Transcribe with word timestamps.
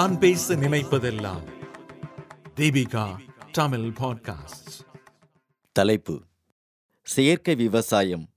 நான் 0.00 0.18
பேச 0.18 0.56
நினைப்பதெல்லாம் 0.56 1.52
தீபிகா 2.54 3.18
தமிழ் 3.52 3.80
பாட்காஸ்ட் 3.80 4.80
தலைப்பு 5.72 6.22
செயற்கை 7.02 7.54
விவசாயம். 7.54 8.28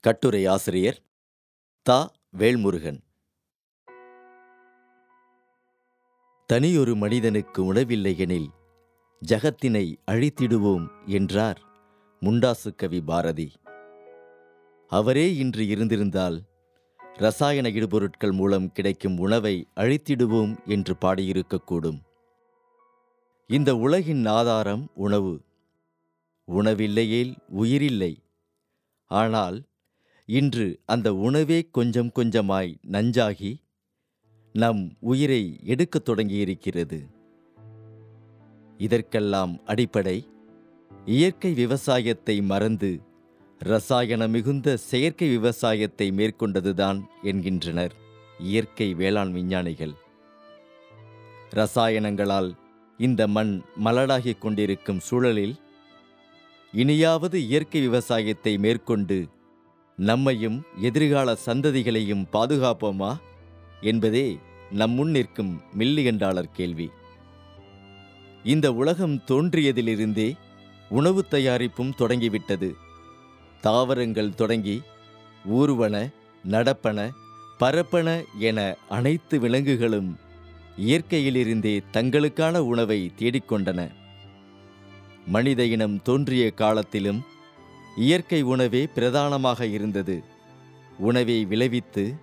கட்டுரை 0.00 0.46
ஆசிரியர் 0.46 1.02
தா. 1.82 2.12
வேல்முருகன். 2.38 3.00
தனியொரு 6.46 6.94
மனிதனுக்கு 6.94 7.64
உணவில்லை 7.64 8.18
எனில் 8.18 8.50
ஜகத்தினை 9.26 9.96
அழித்திடுவோம் 10.10 10.86
என்றார் 11.06 11.62
முண்டாசு 12.20 12.74
கவி 12.76 13.00
பாரதி. 13.00 13.52
அவரே 14.88 15.36
இன்று 15.36 15.68
இருந்திருந்தால் 15.68 16.42
ரசாயன 17.16 17.68
இடுபொருட்கள் 17.68 18.32
மூலம் 18.32 18.72
கிடைக்கும் 18.72 19.18
உணவை 19.18 19.66
அழித்திடுவோம் 19.76 20.56
என்று 20.64 20.94
பாடியிருக்கக்கூடும். 21.00 22.00
இந்த 23.46 23.76
உலகின் 23.76 24.26
ஆதாரம் 24.26 24.90
உணவு. 24.94 25.40
உணவில்லையேல் 26.44 27.36
உயிரில்லை. 27.56 28.16
ஆனால் 29.06 29.62
இன்று 30.26 30.80
அந்த 30.84 31.14
உணவே 31.14 31.68
கொஞ்சம் 31.70 32.10
கொஞ்சமாய் 32.14 32.74
நஞ்சாகி 32.90 33.54
நம் 34.52 34.96
உயிரை 35.00 35.60
எடுக்கத் 35.64 36.08
தொடங்கியிருக்கிறது. 36.08 37.06
இதற்கெல்லாம் 38.78 39.60
அடிப்படை 39.64 40.28
இயற்கை 41.04 41.52
விவசாயத்தை 41.52 42.42
மறந்து 42.42 43.00
ரசாயன 43.60 44.28
மிகுந்த 44.28 44.76
செயற்கை 44.76 45.28
விவசாயத்தை 45.28 46.10
மேற்கொண்டதுதான் 46.10 46.98
என்கின்றனர் 47.22 47.94
இயற்கை 48.38 48.94
வேளாண் 48.94 49.32
விஞ்ஞானிகள். 49.32 49.94
ரசாயனங்களால் 51.50 52.50
இந்த 52.98 53.26
மண் 53.26 53.62
மலடாகிக் 53.84 54.38
கொண்டிருக்கும் 54.38 55.00
சூழலில் 55.00 55.54
இனியாவது 56.72 57.46
இயற்கை 57.46 57.80
விவசாயத்தை 57.80 58.58
மேற்கொண்டு 58.58 59.18
நம்மையும் 59.98 60.62
எதிர்கால 60.80 61.36
சந்ததிகளையும் 61.46 62.24
பாதுகாப்போமா 62.32 63.12
என்பதே 63.80 64.38
நம் 64.70 64.90
முன் 64.90 65.10
நிற்கும் 65.10 65.60
மில்லியன் 65.72 66.16
டாலர் 66.16 66.50
கேள்வி. 66.50 66.90
இந்த 68.44 68.72
உலகம் 68.72 69.16
தோன்றியதிலிருந்தே 69.26 70.28
உணவு 70.88 71.26
தயாரிப்பும் 71.28 71.94
தொடங்கிவிட்டது. 71.96 72.70
தாவரங்கள் 73.64 74.34
தொடங்கி 74.34 74.82
ஊர்வன 75.52 76.12
நடப்பன 76.50 77.10
பரப்பன 77.60 78.24
என 78.38 78.76
அனைத்து 78.88 79.40
விலங்குகளும் 79.40 80.18
இயற்கையிலிருந்தே 80.78 81.74
தங்களுக்கான 81.92 82.58
உணவை 82.58 83.12
தேடிக்கொண்டன. 83.18 83.80
மனித 85.26 85.64
இனம் 85.64 86.02
தோன்றிய 86.02 86.50
காலத்திலும் 86.50 87.24
இயற்கை 87.96 88.42
உணவே 88.42 88.86
பிரதானமாக 88.86 89.66
இருந்தது. 89.66 90.22
உணவை 90.98 91.44
விளைவித்து 91.44 92.14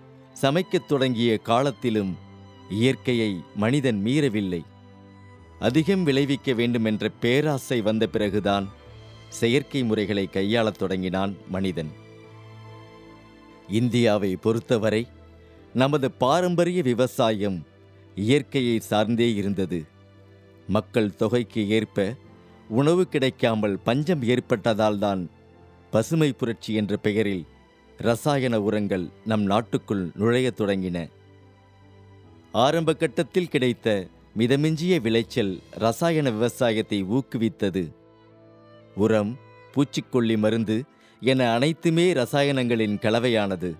சமைக்கத் 0.42 0.88
தொடங்கிய 0.88 1.38
காலத்திலும் 1.38 2.16
இயற்கையை 2.70 3.40
மனிதன் 3.56 4.02
மீறவில்லை. 4.04 4.62
அதிகம் 5.58 6.02
விளைவிக்க 6.02 6.52
வேண்டுமென்ற 6.52 7.08
பேராசை 7.08 7.80
வந்த 7.80 8.06
பிறகுதான் 8.06 8.68
செயற்கை 9.32 9.84
முறைகளை 9.84 10.28
கையாளத் 10.32 10.78
தொடங்கினான் 10.78 11.36
மனிதன். 11.48 11.90
இந்தியாவை 13.68 14.36
பொறுத்தவரை 14.36 15.06
நமது 15.74 16.10
பாரம்பரிய 16.10 16.82
விவசாயம் 16.82 17.66
இயற்கையை 18.14 18.80
சார்ந்தே 18.80 19.34
இருந்தது. 19.34 19.84
மக்கள் 20.68 21.16
தொகைக்கு 21.16 21.68
ஏற்ப 21.68 22.14
உணவு 22.68 23.08
கிடைக்காமல் 23.08 23.78
பஞ்சம் 23.78 24.22
ஏற்பட்டதால்தான் 24.22 25.26
பசுமை 25.90 26.32
புரட்சி 26.32 26.74
என்ற 26.74 26.96
பெயரில் 26.96 27.46
ரசாயன 27.98 28.60
உரங்கள் 28.60 29.08
நம் 29.24 29.42
நாட்டுக்குள் 29.42 30.10
நுழையத் 30.18 30.60
தொடங்கின. 30.60 31.10
ஆரம்ப 32.52 32.94
கட்டத்தில் 32.94 33.48
கிடைத்த 33.48 34.06
மிதமிஞ்சிய 34.38 35.00
விளைச்சல் 35.00 35.60
ரசாயன 35.70 36.30
விவசாயத்தை 36.30 37.04
ஊக்குவித்தது. 37.04 37.92
உரம் 38.94 39.38
பூச்சிக்கொல்லி 39.74 40.38
மருந்து 40.38 40.84
என 41.20 41.52
அனைத்துமே 41.52 42.12
ரசாயனங்களின் 42.12 42.98
கலவையானது. 42.98 43.76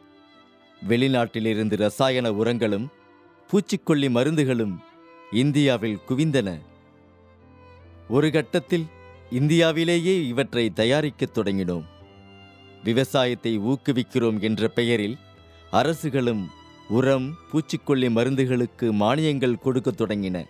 வெளிநாட்டிலிருந்து 0.88 1.76
ரசாயன 1.76 2.32
உரங்களும் 2.32 2.90
பூச்சிக்கொல்லி 3.52 4.10
மருந்துகளும் 4.10 4.78
இந்தியாவில் 5.32 5.98
குவிந்தன. 6.08 6.60
ஒரு 8.08 8.30
கட்டத்தில் 8.30 8.86
இந்தியாவிலேயே 9.30 10.26
இவற்றை 10.26 10.72
தயாரிக்கத் 10.76 11.38
தொடங்கினோம். 11.38 11.84
விவசாயத்தை 12.84 13.58
ஊக்குவிக்கிறோம் 13.58 14.40
என்ற 14.40 14.68
பெயரில் 14.68 15.18
அரசுகளும் 15.70 16.48
உரம் 16.88 17.34
பூச்சிக்கொல்லி 17.52 18.08
மருந்துகளுக்கு 18.10 18.92
மானியங்கள் 18.92 19.58
கொடுக்கத் 19.58 20.00
தொடங்கின. 20.00 20.44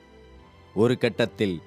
ஒரு 0.74 0.98
கட்டத்தில் 0.98 1.60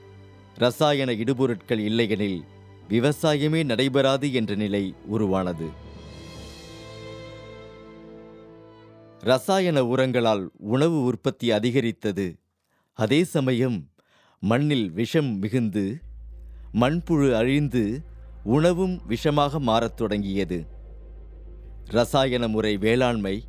ரசாயன 0.55 1.11
இடுபொருட்கள் 1.11 1.79
இல்லையெனில் 1.79 2.43
விவசாயமே 2.89 3.63
நடைபெறாது 3.63 4.33
என்ற 4.33 4.55
நிலை 4.55 4.93
உருவானது. 5.05 5.67
ரசாயன 9.19 9.83
உரங்களால் 9.83 10.49
உணவு 10.57 11.03
உற்பத்தி 11.03 11.51
அதிகரித்தது. 11.51 12.37
அதே 12.93 13.23
சமயம் 13.23 13.89
மண்ணில் 14.39 14.91
விஷம் 14.91 15.39
மிகுந்து 15.39 15.99
மண்புழு 16.73 17.33
அழிந்து 17.33 18.01
உணவும் 18.43 19.01
விஷமாக 19.09 19.59
மாறத் 19.59 19.97
தொடங்கியது. 19.97 20.65
ரசாயன 21.85 22.47
முறை 22.47 22.77
வேளாண்மை 22.77 23.43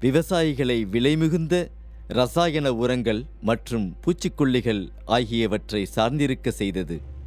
விவசாயிகளை 0.00 0.78
விலைமிகுந்த 0.86 1.70
ரசாயன 2.08 2.72
உரங்கள் 2.72 3.24
மற்றும் 3.40 3.96
பூச்சிக்கொல்லிகள் 4.04 4.88
ஆகியவற்றை 5.04 5.86
சார்ந்திருக்க 5.96 6.48
செய்தது. 6.48 7.18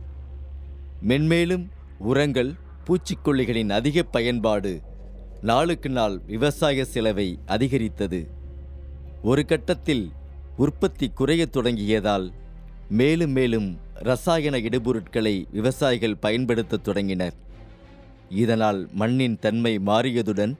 மென்மேலும் 1.07 1.65
உரங்கள் 1.99 2.53
பூச்சிக்கொல்லிகளின் 2.85 3.69
அதிக 3.69 4.03
பயன்பாடு 4.03 4.81
நாளுக்கு 5.41 5.89
நாள் 5.89 6.21
விவசாய 6.25 6.85
செலவை 6.85 7.39
அதிகரித்தது. 7.45 8.27
ஒரு 9.21 9.45
கட்டத்தில் 9.45 10.11
உற்பத்தி 10.57 11.09
குறையத் 11.09 11.55
தொடங்கியதால் 11.57 12.31
மேலும் 12.89 13.31
மேலும் 13.31 13.77
ரசாயன 13.93 14.57
இடுபொருட்களை 14.57 15.45
விவசாயிகள் 15.51 16.17
பயன்படுத்தத் 16.17 16.83
தொடங்கினர். 16.83 17.33
இதனால் 18.29 18.89
மண்ணின் 18.91 19.39
தன்மை 19.39 19.79
மாறியதுடன் 19.79 20.53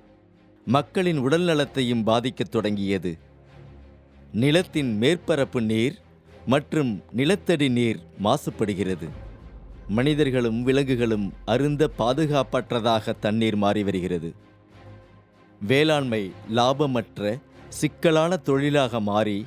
மக்களின் 0.66 1.20
உடல்நலத்தையும் 1.20 2.04
பாதிக்கத் 2.04 2.52
தொடங்கியது. 2.52 3.18
நிலத்தின் 4.32 5.00
மேற்பரப்பு 5.02 5.62
நீர் 5.62 6.00
மற்றும் 6.46 7.04
நிலத்தடி 7.12 7.70
நீர் 7.70 8.00
மாசுபடுகிறது. 8.24 9.10
மனிதர்களும் 9.88 10.64
விலங்குகளும் 10.64 11.34
அருந்த 11.46 11.90
பாதுகாப்பற்றதாக 12.00 13.14
தண்ணீர் 13.20 13.56
மாறி 13.56 13.84
வருகிறது. 13.84 14.34
வேளாண்மை 15.68 16.32
லாபமற்ற 16.56 17.40
சிக்கலான 17.70 18.38
தொழிலாக 18.38 19.00
மாறி 19.00 19.46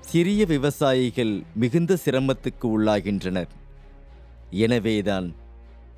சிறிய 0.00 0.44
விவசாயிகள் 0.44 1.42
மிகுந்த 1.54 1.98
சிரமத்துக்கு 2.04 2.62
உள்ளாகின்றனர். 2.62 3.48
எனவேதான் 4.50 5.34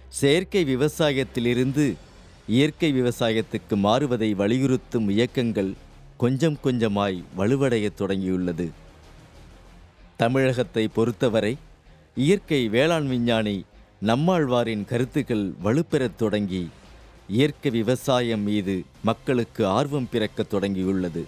செயற்கை 0.09 0.77
விவசாயத்திலிருந்து 0.77 1.95
இயற்கை 2.47 3.03
விவசாயத்துக்கு 3.03 3.77
மாறுவதை 3.83 4.35
வலியுறுத்தும் 4.35 5.09
இயக்கங்கள் 5.09 5.73
கொஞ்சம் 6.17 6.59
கொஞ்சமாய் 6.65 7.23
வலுவடையத் 7.37 7.99
தொடங்கியுள்ளது. 7.99 8.71
தமிழகத்தை 10.17 10.89
பொறுத்தவரை 10.89 11.57
இயற்கை 12.15 12.69
வேளாண் 12.69 13.07
விஞ்ஞானி 13.07 13.65
நம்மாழ்வாரின் 14.05 14.85
கருத்துக்கள் 14.85 15.53
வலுப்பெறத் 15.65 16.17
தொடங்கி 16.17 16.71
இயற்கை 17.29 17.71
விவசாயம் 17.71 18.41
மீது 18.41 18.85
மக்களுக்கு 19.03 19.67
ஆர்வம் 19.67 20.09
பிறக்கத் 20.13 20.55
தொடங்கியுள்ளது. 20.55 21.25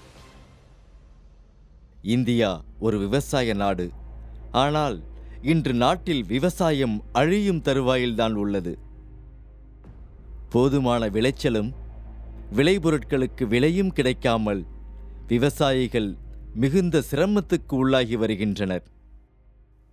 இந்தியா 2.02 2.64
ஒரு 2.78 2.98
விவசாய 2.98 3.54
நாடு. 3.54 3.90
ஆனால் 4.52 5.02
இன்று 5.42 5.72
நாட்டில் 5.72 6.24
விவசாயம் 6.26 7.02
அழியும் 7.12 7.62
தருவாயில்தான் 7.62 8.32
உள்ளது. 8.32 8.78
போதுமான 10.50 11.08
விளைச்சலும் 11.08 11.74
விளைபொருட்களுக்கு 12.56 13.44
விலையும் 13.44 13.92
கிடைக்காமல் 13.92 14.64
விவசாயிகள் 15.26 16.16
மிகுந்த 16.54 17.02
சிரமத்துக்கு 17.10 17.74
உள்ளாகி 17.74 18.16
வருகின்றனர். 18.16 18.84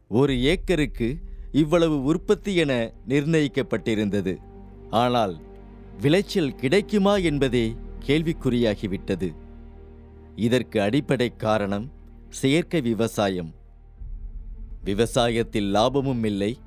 ஒரு 0.07 0.43
ஏக்கருக்கு 0.43 1.31
இவ்வளவு 1.61 2.03
உற்பத்தி 2.03 2.55
என 2.55 2.93
நிர்ணயிக்கப்பட்டிருந்தது. 3.07 4.33
ஆனால் 4.89 5.33
விளைச்சல் 6.01 6.55
கிடைக்குமா 6.55 7.17
என்பதே 7.17 7.75
கேள்விக்குறியாகிவிட்டது. 8.05 9.29
இதற்கு 10.35 10.81
அடிப்படை 10.81 11.35
காரணம் 11.35 11.91
செயற்கை 12.29 12.81
விவசாயம். 12.81 13.51
விவசாயத்தில் 14.85 15.69
லாபமும் 15.69 16.23
இல்லை 16.23 16.57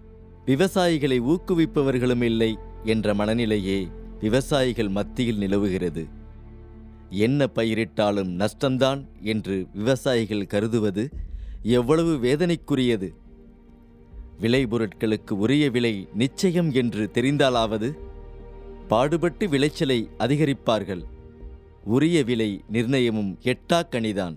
விவசாயிகளை 0.47 1.19
ஊக்குவிப்பவர்களும் 1.33 2.23
இல்லை 2.23 2.59
என்ற 2.85 3.15
மனநிலையே 3.15 3.91
விவசாயிகள் 4.21 4.89
மத்தியில் 4.89 5.39
நிலவுகிறது. 5.39 6.05
என்ன 7.11 7.49
பயிரிட்டாலும் 7.55 8.31
நஷ்டம்தான் 8.43 9.01
என்று 9.23 9.67
விவசாயிகள் 9.75 10.47
கருதுவது 10.47 11.05
எவ்வளவு 11.63 12.13
வேதனைக்குரியது. 12.23 13.09
விளைபொருட்களுக்கு 14.41 15.35
உரிய 15.45 15.71
விலை 15.71 16.09
நிச்சயம் 16.15 16.73
என்று 16.73 17.11
தெரிந்தாலாவது 17.15 17.89
பாடுபட்டு 18.89 19.49
விளைச்சலை 19.49 19.99
அதிகரிப்பார்கள். 20.19 21.05
உரிய 21.85 22.25
விலை 22.25 22.51
நிர்ணயமும் 22.73 23.33
எட்டாக்கணிதான் 23.53 24.37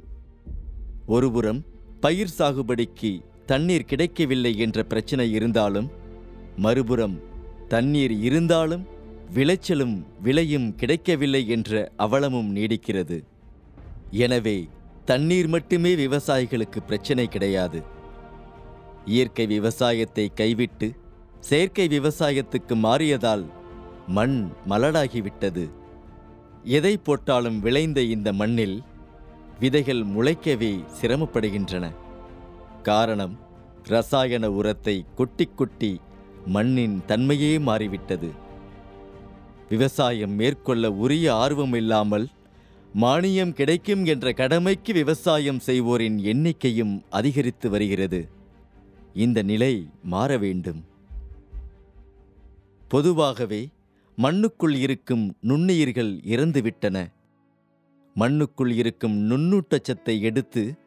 ஒருபுறம் 1.06 1.62
பயிர் 2.00 2.36
சாகுபடிக்கு 2.38 3.12
தண்ணீர் 3.46 3.90
கிடைக்கவில்லை 3.92 4.57
என்ற 4.57 4.84
பிரச்சனை 4.84 5.31
இருந்தாலும் 5.31 5.90
மறுபுறம் 6.56 7.16
தண்ணீர் 7.68 8.16
இருந்தாலும் 8.19 8.84
விளைச்சலும் 9.34 9.95
விலையும் 10.22 10.75
கிடைக்கவில்லை 10.75 11.48
என்ற 11.48 11.92
அவலமும் 11.98 12.50
நீடிக்கிறது. 12.56 13.18
எனவே 14.25 14.57
தண்ணீர் 15.06 15.48
மட்டுமே 15.48 15.95
விவசாயிகளுக்கு 15.95 16.80
பிரச்சனை 16.88 17.28
கிடையாது. 17.28 17.98
இயற்கை 19.06 19.48
விவசாயத்தை 19.48 20.31
கைவிட்டு 20.34 20.96
செயற்கை 21.40 21.88
விவசாயத்துக்கு 21.88 22.75
மாறியதால் 22.75 23.46
மண் 24.07 24.50
மலடாகிவிட்டது. 24.69 25.69
எதை 26.63 26.98
போட்டாலும் 26.98 27.60
விளைந்த 27.60 28.01
இந்த 28.01 28.34
மண்ணில் 28.34 28.84
விதைகள் 29.60 30.04
முளைக்கவே 30.04 30.84
சிரமப்படுகின்றன. 31.01 31.94
காரணம் 32.84 33.40
ரசாயன 33.84 34.50
உரத்தை 34.50 35.06
கொட்டி 35.16 35.50
கொட்டி 35.56 36.02
மண்ணின் 36.45 37.02
தன்மையே 37.07 37.60
மாறிவிட்டது. 37.60 38.30
விவசாயம் 39.69 40.36
மேற்கொள்ள 40.36 40.92
உரிய 40.92 41.34
ஆர்வம் 41.34 41.74
இல்லாமல் 41.74 42.28
மானியம் 42.95 43.54
கிடைக்கும் 43.54 44.06
என்ற 44.06 44.31
கடமைக்கு 44.31 44.94
விவசாயம் 44.94 45.60
செய்வோரின் 45.60 46.18
எண்ணிக்கையும் 46.18 47.02
அதிகரித்து 47.10 47.69
வருகிறது. 47.69 48.30
இந்த 49.13 49.41
நிலை 49.41 49.89
மாற 50.03 50.38
வேண்டும். 50.38 50.85
பொதுவாகவே 52.88 53.69
மண்ணுக்குள் 54.15 54.75
இருக்கும் 54.75 55.38
நுண்ணுயிர்கள் 55.47 56.19
இறந்துவிட்டன. 56.25 57.07
மண்ணுக்குள் 58.15 58.71
இருக்கும் 58.71 59.29
நுண்ணூட்டச்சத்தை 59.29 60.19
எடுத்து 60.19 60.77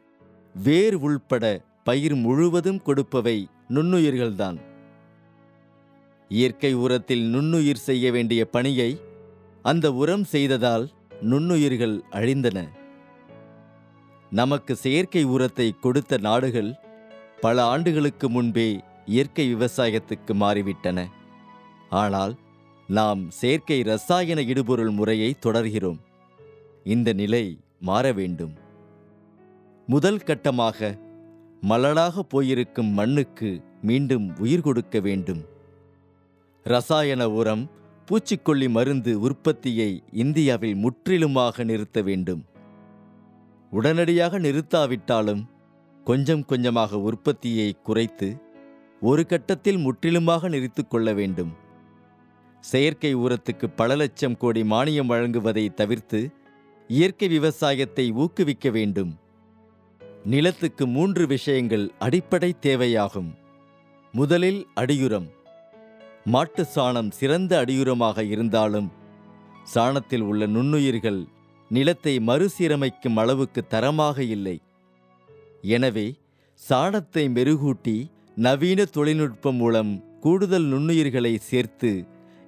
வேர் 0.53 0.95
உள்பட 0.95 1.63
பயிர் 1.83 2.15
முழுவதும் 2.15 2.81
கொடுப்பவை 2.85 3.45
நுண்ணுயிர்கள்தான். 3.69 4.57
இயற்கை 6.29 6.73
உரத்தில் 6.73 7.23
நுண்ணுயிர் 7.23 7.85
செய்ய 7.87 8.11
வேண்டிய 8.11 8.45
பணியை 8.45 9.01
அந்த 9.61 9.93
உரம் 9.93 10.23
செய்ததால் 10.23 10.89
நுண்ணுயிர்கள் 11.21 11.99
அழிந்தன. 12.09 12.67
நமக்கு 14.29 14.75
செயற்கை 14.75 15.25
உரத்தை 15.25 15.71
கொடுத்த 15.79 16.17
நாடுகள் 16.17 16.79
பல 17.43 17.57
ஆண்டுகளுக்கு 17.65 18.27
முன்பே 18.29 18.67
இயற்கை 19.05 19.45
விவசாயத்துக்கு 19.55 20.33
மாறிவிட்டன. 20.33 20.99
ஆனால் 22.01 22.33
நாம் 22.89 23.21
செயற்கை 23.39 23.77
ரசாயன 23.81 24.39
இடுபொருள் 24.41 24.91
முறையை 24.99 25.29
தொடர்கிறோம். 25.45 25.99
இந்த 26.93 27.09
நிலை 27.13 27.45
மாற 27.79 28.05
வேண்டும். 28.19 28.53
முதல் 29.87 30.21
கட்டமாக 30.27 30.79
மலடாக 31.61 32.23
போயிருக்கும் 32.33 32.91
மண்ணுக்கு 32.99 33.49
மீண்டும் 33.81 34.27
உயிர் 34.37 34.65
கொடுக்க 34.67 34.99
வேண்டும். 34.99 35.41
ரசாயன 36.65 37.23
உரம் 37.39 37.63
பூச்சிக்கொல்லி 38.07 38.67
மருந்து 38.69 39.11
உற்பத்தியை 39.19 39.91
இந்தியாவில் 40.23 40.75
முற்றிலுமாக 40.75 41.63
நிறுத்த 41.63 42.01
வேண்டும். 42.01 42.41
உடனடியாக 43.71 44.39
நிறுத்தாவிட்டாலும் 44.39 45.43
கொஞ்சம் 46.03 46.45
கொஞ்சமாக 46.45 46.99
உற்பத்தியை 46.99 47.67
குறைத்து 47.87 48.27
ஒரு 49.01 49.25
கட்டத்தில் 49.25 49.77
முற்றிலுமாக 49.77 50.49
நிறுத்து 50.49 50.83
கொள்ள 50.87 51.13
வேண்டும். 51.13 51.51
செயற்கை 52.63 53.11
உரத்துக்கு 53.15 53.67
பல 53.75 53.95
லட்சம் 53.95 54.37
கோடி 54.37 54.61
மானியம் 54.63 55.11
வழங்குவதை 55.11 55.65
தவிர்த்து 55.73 56.19
இயற்கை 56.89 57.27
விவசாயத்தை 57.27 58.05
ஊக்குவிக்க 58.13 58.69
வேண்டும். 58.69 59.11
நிலத்துக்கு 60.25 60.83
மூன்று 60.87 61.23
விஷயங்கள் 61.27 61.85
அடிப்படை 61.99 62.51
தேவையாகும். 62.61 63.31
முதலில் 64.13 64.61
அடியுரம். 64.75 65.29
மாட்டு 66.25 66.63
சாணம் 66.75 67.09
சிறந்த 67.11 67.53
அடியுரமாக 67.63 68.19
இருந்தாலும் 68.23 68.89
சாணத்தில் 69.73 70.21
உள்ள 70.21 70.45
நுண்ணுயிர்கள் 70.47 71.21
நிலத்தை 71.71 72.13
மறுசீரமைக்கும் 72.19 73.17
அளவுக்கு 73.17 73.61
தரமாக 73.67 74.17
இல்லை. 74.35 74.57
எனவே 75.71 76.05
சாணத்தை 76.69 77.23
மெருகூட்டி 77.35 77.95
நவீன 78.35 78.85
தொழில்நுட்பம் 78.85 79.55
மூலம் 79.55 79.91
கூடுதல் 80.19 80.65
நுண்ணுயிர்களை 80.65 81.35
சேர்த்து 81.49 81.91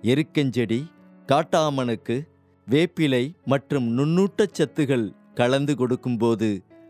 எருக்கஞ்செடி 0.01 0.79
காட்டாமனுக்கு 1.27 2.15
வேப்பிலை 2.67 3.23
மற்றும் 3.45 3.87
நுண்ணூட்டச் 3.97 4.57
சத்துகள் 4.57 5.05
கலந்து 5.33 5.75
கொடுக்கும்போது 5.75 6.49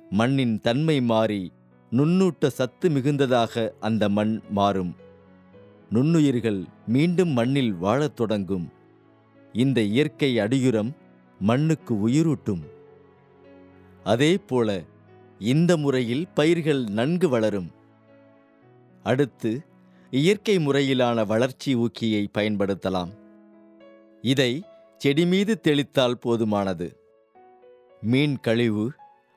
மண்ணின் 0.10 0.56
தன்மை 0.62 1.02
மாறி 1.02 1.52
நுண்ணூட்ட 1.92 2.48
சத்து 2.48 2.90
மிகுந்ததாக 2.90 3.70
அந்த 3.80 4.10
மண் 4.10 4.42
மாறும். 4.50 4.96
நுண்ணுயிர்கள் 5.94 6.62
மீண்டும் 6.88 7.30
மண்ணில் 7.30 7.74
வாழத் 7.74 8.16
தொடங்கும். 8.16 8.68
இந்த 9.54 9.82
இயற்கை 9.82 10.38
அடியுரம் 10.38 10.92
மண்ணுக்கு 11.40 12.08
உயிரூட்டும். 12.08 12.64
அதேபோல 14.04 14.70
இந்த 15.40 15.78
முறையில் 15.78 16.28
பயிர்கள் 16.34 16.84
நன்கு 16.84 17.30
வளரும். 17.30 17.72
அடுத்து 19.04 19.66
இயற்கை 20.12 20.58
முறையிலான 20.58 21.26
வளர்ச்சி 21.26 21.76
ஊக்கியை 21.76 22.28
பயன்படுத்தலாம். 22.34 23.10
இதை 24.22 24.64
செடி 24.98 25.26
மீது 25.26 25.60
தெளித்தால் 25.64 26.18
போதுமானது. 26.26 26.96
மீன் 28.02 28.40
கழிவு 28.40 28.92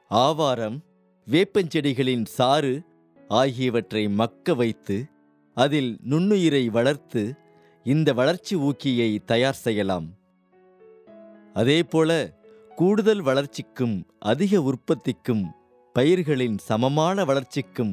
ஆவாரம் 0.08 0.84
வேப்பஞ்செடிகளின் 1.30 2.24
சாறு 2.24 2.82
ஆகியவற்றை 3.28 4.08
மக்க 4.08 4.54
வைத்து 4.54 5.06
அதில் 5.54 5.98
நுண்ணுயிரை 6.08 6.66
வளர்த்து 6.66 7.34
இந்த 7.84 8.12
வளர்ச்சி 8.12 8.56
ஊக்கியை 8.56 9.24
தயார் 9.24 9.54
செய்யலாம். 9.54 10.06
அதேபோல 11.54 12.36
கூடுதல் 12.76 13.20
வளர்ச்சிக்கும் 13.20 14.06
அதிக 14.18 14.62
உற்பத்திக்கும் 14.62 15.54
பயிர்களின் 15.98 16.58
சமமான 16.58 17.24
வளர்ச்சிக்கும் 17.24 17.92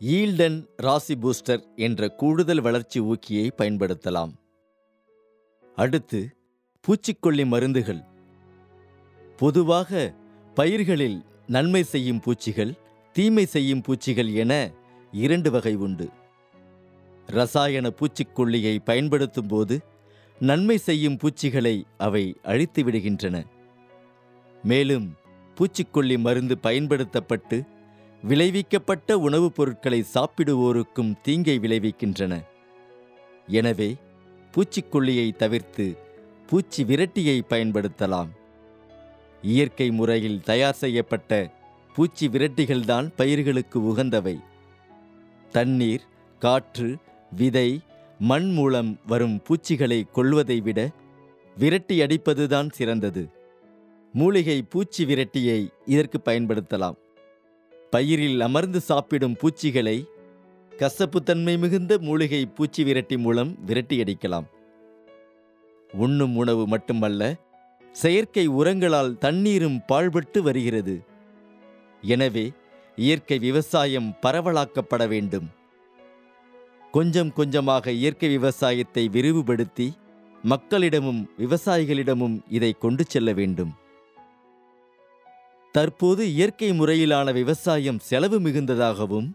ஈல்டன் 0.00 0.56
ராசி 0.76 1.14
பூஸ்டர் 1.14 1.62
என்ற 1.76 2.08
கூடுதல் 2.08 2.60
வளர்ச்சி 2.60 3.00
ஊக்கியை 3.00 3.46
பயன்படுத்தலாம். 3.58 4.32
அடுத்து 5.76 6.20
பூச்சிக்கொல்லி 6.84 7.44
மருந்துகள். 7.46 8.02
பொதுவாக 9.36 10.14
பயிர்களில் 10.54 11.18
நன்மை 11.46 11.82
செய்யும் 11.82 12.20
பூச்சிகள் 12.20 12.72
தீமை 13.12 13.44
செய்யும் 13.46 13.80
பூச்சிகள் 13.80 14.30
என 14.32 14.52
இரண்டு 15.12 15.50
வகை 15.50 15.74
உண்டு. 15.74 16.08
ரசாயன 17.26 17.92
பூச்சிக்கொல்லியை 17.98 18.78
பயன்படுத்தும் 18.84 19.46
போது 19.46 19.78
நன்மை 20.38 20.78
செய்யும் 20.78 21.16
பூச்சிகளை 21.16 21.76
அவை 21.98 22.24
அழித்து 22.42 22.82
விடுகின்றன. 22.84 23.36
மேலும் 24.62 25.08
பூச்சிக்கொல்லி 25.56 26.18
மருந்து 26.18 26.58
பயன்படுத்தப்பட்டு 26.58 27.64
விளைவிக்கப்பட்ட 28.28 29.12
உணவுப் 29.12 29.54
பொருட்களை 29.54 30.04
சாப்பிடுவோருக்கும் 30.14 31.14
தீங்கை 31.22 31.58
விளைவிக்கின்றன. 31.58 32.44
எனவே 33.46 33.96
பூச்சிக்கொல்லியை 34.52 35.36
தவிர்த்து 35.36 35.96
பூச்சி 36.46 36.84
விரட்டியை 36.84 37.40
பயன்படுத்தலாம். 37.48 38.28
இயற்கை 39.42 39.90
முறையில் 39.90 40.40
தயார் 40.40 40.74
செய்யப்பட்ட 40.74 41.50
பூச்சி 41.94 42.28
விரட்டிகள்தான் 42.28 43.10
பயிர்களுக்கு 43.16 43.80
உகந்தவை. 43.80 44.36
தண்ணீர் 45.52 46.04
காற்று 46.38 46.96
விதை 47.30 47.80
மண் 48.18 48.52
மூலம் 48.52 49.00
வரும் 49.06 49.42
பூச்சிகளை 49.42 50.06
கொள்வதை 50.12 50.60
விட 50.60 50.90
விரட்டி 51.56 52.00
அடிப்பதுதான் 52.00 52.70
சிறந்தது. 52.70 53.43
மூலிகை 54.18 54.56
பூச்சி 54.72 55.02
விரட்டியை 55.08 55.60
இதற்கு 55.92 56.18
பயன்படுத்தலாம். 56.26 56.98
பயிரில் 57.92 58.40
அமர்ந்து 58.46 58.80
சாப்பிடும் 58.88 59.34
பூச்சிகளை 59.40 59.96
கசப்புத்தன்மை 60.72 61.54
மிகுந்த 61.62 61.92
மூலிகை 62.06 62.40
பூச்சி 62.56 62.82
விரட்டி 62.88 63.16
மூலம் 63.24 63.50
விரட்டி 63.68 63.96
அடிக்கலாம் 64.02 64.46
உண்ணும் 65.90 66.36
உணவு 66.42 66.62
மட்டுமல்ல 66.74 67.22
செயற்கை 67.94 68.46
உரங்களால் 68.60 69.12
தண்ணீரும் 69.24 69.78
பாழ்பட்டு 69.90 70.38
வருகிறது. 70.48 70.96
எனவே 72.14 72.46
இயற்கை 72.98 73.38
விவசாயம் 73.48 74.08
பரவலாக்கப்பட 74.24 75.04
வேண்டும். 75.12 75.46
கொஞ்சம் 76.96 77.30
கொஞ்சமாக 77.38 77.92
இயற்கை 78.00 78.28
விவசாயத்தை 78.38 79.04
விரிவுபடுத்தி 79.16 79.88
மக்களிடமும் 80.44 81.22
விவசாயிகளிடமும் 81.42 82.36
இதை 82.56 82.70
கொண்டு 82.84 83.04
செல்ல 83.14 83.32
வேண்டும். 83.40 83.72
தற்போது 85.74 86.32
இயற்கை 86.32 86.70
முறையிலான 86.70 87.32
விவசாயம் 87.32 87.98
செலவு 87.98 88.40
மிகுந்ததாகவும் 88.40 89.28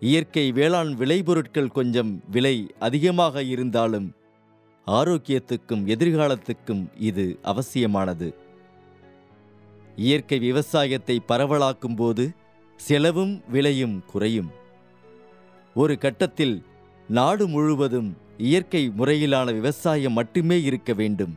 இயற்கை 0.00 0.52
வேளாண் 0.52 0.92
விளைபொருட்கள் 0.92 1.68
கொஞ்சம் 1.68 2.22
விலை 2.30 2.70
அதிகமாக 2.78 3.42
இருந்தாலும் 3.42 4.06
ஆரோக்கியத்துக்கும் 4.86 5.82
எதிர்காலத்துக்கும் 5.94 6.82
இது 6.98 7.38
அவசியமானது. 7.42 8.28
இயற்கை 9.96 10.38
விவசாயத்தை 10.38 11.22
பரவலாக்கும் 11.28 11.96
போது 11.96 12.24
செலவும் 12.76 13.42
விலையும் 13.48 14.04
குறையும். 14.06 14.50
ஒரு 15.74 15.98
கட்டத்தில் 15.98 16.56
நாடு 17.08 17.46
முழுவதும் 17.48 18.16
இயற்கை 18.36 18.92
முறையிலான 18.98 19.52
விவசாயம் 19.52 20.12
மட்டுமே 20.12 20.62
இருக்க 20.62 20.92
வேண்டும். 20.92 21.36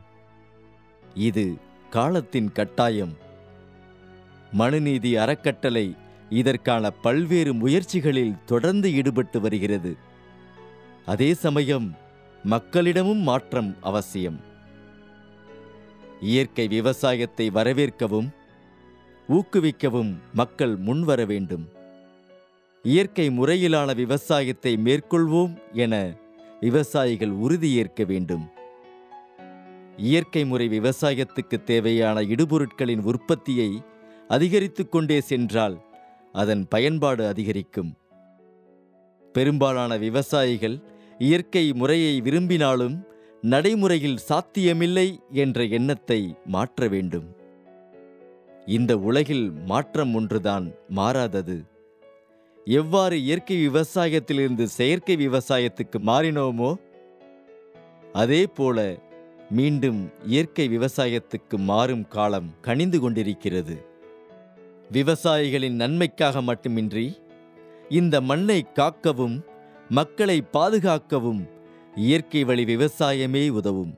இது 1.14 1.46
காலத்தின் 1.90 2.52
கட்டாயம். 2.52 3.14
மனுநீதி 4.54 5.12
அறக்கட்டளை 5.18 5.96
இதற்கான 6.30 6.92
பல்வேறு 6.92 7.54
முயற்சிகளில் 7.54 8.38
தொடர்ந்து 8.46 8.94
ஈடுபட்டு 8.94 9.42
வருகிறது. 9.42 9.92
அதே 11.06 11.34
சமயம் 11.34 11.96
மக்களிடமும் 12.44 13.22
மாற்றம் 13.22 13.76
அவசியம். 13.82 14.40
இயற்கை 16.22 16.68
விவசாயத்தை 16.68 17.50
வரவேற்கவும் 17.50 18.28
ஊக்குவிக்கவும் 19.30 20.12
மக்கள் 20.34 20.76
முன்வர 20.76 21.26
வேண்டும். 21.26 21.66
இயற்கை 22.84 23.30
முறையிலான 23.30 23.96
விவசாயத்தை 23.96 24.74
மேற்கொள்வோம் 24.78 25.54
என 25.74 25.94
விவசாயிகள் 26.60 27.30
உறுதியேற்க 27.30 28.04
வேண்டும். 28.04 28.46
இயற்கை 29.98 30.46
முறை 30.46 30.68
விவசாயத்துக்கு 30.80 31.58
தேவையான 31.64 32.22
இடுபொருட்களின் 32.22 33.04
உற்பத்தியை 33.04 33.70
அதிகரித்து 34.28 34.90
கொண்டே 34.90 35.22
சென்றால் 35.22 35.86
அதன் 36.32 36.68
பயன்பாடு 36.68 37.28
அதிகரிக்கும். 37.28 37.98
பெரும்பாலான 39.34 39.98
விவசாயிகள் 39.98 40.82
இயற்கை 41.18 41.74
முறையை 41.74 42.22
விரும்பினாலும் 42.22 43.08
நடைமுறையில் 43.42 44.18
சாத்தியமில்லை 44.18 45.20
என்ற 45.30 45.64
எண்ணத்தை 45.64 46.36
மாற்ற 46.46 46.88
வேண்டும். 46.88 47.36
இந்த 48.66 48.98
உலகில் 48.98 49.52
மாற்றம் 49.52 50.14
ஒன்றுதான் 50.14 50.72
மாறாதது. 50.88 51.66
எவ்வாறு 52.66 53.24
இயற்கை 53.24 53.68
விவசாயத்திலிருந்து 53.68 54.68
செயற்கை 54.68 55.28
விவசாயத்துக்கு 55.28 56.00
மாறினோமோ 56.06 56.76
அதே 58.14 58.46
போல 58.46 58.98
மீண்டும் 59.50 60.12
இயற்கை 60.26 60.78
விவசாயத்துக்கு 60.78 61.58
மாறும் 61.58 62.08
காலம் 62.08 62.54
கனிந்து 62.62 63.00
கொண்டிருக்கிறது. 63.00 63.92
விவசாயிகளின் 64.94 65.76
நன்மைக்காக 65.76 66.42
மட்டுமின்றி 66.42 67.22
இந்த 67.90 68.22
மண்ணை 68.22 68.66
காக்கவும் 68.74 69.42
மக்களை 69.90 70.44
பாதுகாக்கவும் 70.54 71.50
இயற்கை 71.96 72.44
வழி 72.44 72.64
விவசாயமே 72.76 73.50
உதவும். 73.50 73.96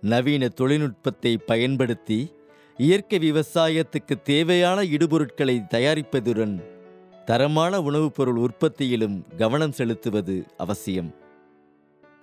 நவீன 0.00 0.48
தொழில்நுட்பத்தை 0.48 1.38
பயன்படுத்தி 1.38 2.34
இயற்கை 2.76 3.32
விவசாயத்துக்கு 3.32 4.22
தேவையான 4.22 4.82
இடுபொருட்களை 4.82 5.64
தயாரிப்பதுடன் 5.74 6.62
தரமான 7.24 7.80
உணவுப் 7.80 8.14
பொருள் 8.14 8.36
உற்பத்தியிலும் 8.36 9.24
கவனம் 9.36 9.72
செலுத்துவது 9.72 10.46
அவசியம். 10.56 11.14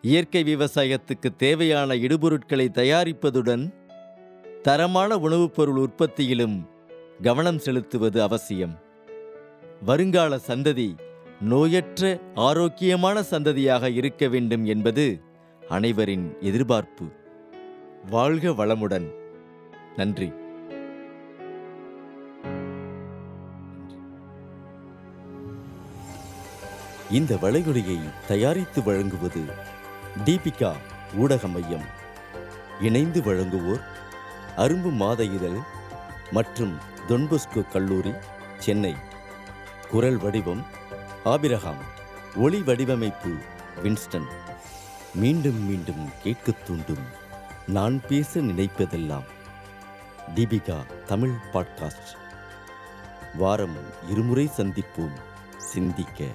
இயற்கை 0.01 0.55
விவசாயத்துக்கு 0.55 1.36
தேவையான 1.38 1.95
இடுபொருட்களை 1.95 2.67
தயாரிப்பதுடன் 2.72 3.74
தரமான 4.62 5.17
உணவுப் 5.17 5.55
பொருள் 5.55 5.75
உற்பத்தியிலும் 5.75 6.72
கவனம் 7.24 7.60
செலுத்துவது 7.60 8.22
அவசியம். 8.22 8.80
வருங்கால 9.82 10.39
சந்ததி 10.48 10.98
நோயற்ற 11.50 12.20
ஆரோக்கியமான 12.36 13.22
சந்ததியாக 13.22 13.94
இருக்க 13.94 14.27
வேண்டும் 14.27 14.65
என்பது 14.65 15.22
அனைவரின் 15.70 16.36
எதிர்பார்ப்பு. 16.39 17.06
வாழ்க 18.10 18.50
வளமுடன். 18.50 19.12
நன்றி. 19.96 20.32
இந்த 27.12 27.36
வளைகுடையை 27.36 28.00
தயாரித்து 28.27 28.84
வழங்குவது 28.84 29.42
தீபிகா 30.25 30.72
ஊடக 31.15 31.48
மையம். 31.48 31.86
இணைந்து 32.82 33.22
வழங்குவோர் 33.22 33.82
அரும்பு 34.58 34.92
மாத 34.92 35.24
இதழ் 35.24 35.60
மற்றும் 36.32 36.92
தொன்பொஸ்கோ 37.07 37.67
கல்லூரி 37.67 38.13
சென்னை. 38.57 38.95
குரல் 39.89 40.17
வடிவம் 40.17 40.65
ஆபிரகாம். 41.24 41.77
ஒளி 42.36 42.62
வடிவமைப்பு 42.62 43.38
வின்ஸ்டன். 43.83 44.27
மீண்டும் 45.13 45.65
மீண்டும் 45.65 46.10
கேட்கத் 46.24 46.65
தூண்டும். 46.65 47.05
நான் 47.67 48.01
பேச 48.07 48.39
நினைப்பதெல்லாம் 48.39 49.24
தீபிகா 50.36 50.86
தமிழ் 51.05 51.33
பாட்காஸ்ட். 51.53 52.17
வாரம் 53.33 53.75
இருமுறை 54.10 54.51
சந்திப்போம். 54.57 55.13
சிந்திக்க. 55.57 56.25